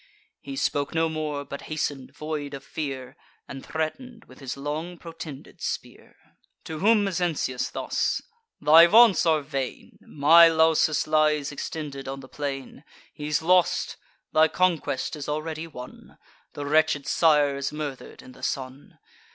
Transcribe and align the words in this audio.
He 0.39 0.55
spoke 0.55 0.95
no 0.95 1.07
more; 1.09 1.45
but 1.45 1.61
hasten'd, 1.69 2.15
void 2.15 2.55
of 2.55 2.63
fear, 2.63 3.15
And 3.47 3.63
threaten'd 3.63 4.25
with 4.25 4.39
his 4.39 4.57
long 4.57 4.97
protended 4.97 5.61
spear. 5.61 6.15
To 6.63 6.79
whom 6.79 7.03
Mezentius 7.03 7.69
thus: 7.69 8.19
"Thy 8.59 8.87
vaunts 8.87 9.27
are 9.27 9.41
vain. 9.41 9.99
My 10.01 10.47
Lausus 10.47 11.05
lies 11.05 11.51
extended 11.51 12.07
on 12.07 12.19
the 12.21 12.27
plain: 12.27 12.83
He's 13.13 13.43
lost! 13.43 13.97
thy 14.33 14.47
conquest 14.47 15.15
is 15.15 15.29
already 15.29 15.67
won; 15.67 16.17
The 16.53 16.65
wretched 16.65 17.05
sire 17.05 17.55
is 17.55 17.71
murder'd 17.71 18.23
in 18.23 18.31
the 18.31 18.41
son. 18.41 18.97